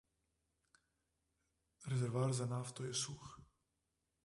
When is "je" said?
2.89-2.93